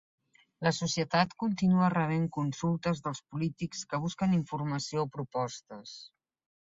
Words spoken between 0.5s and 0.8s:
La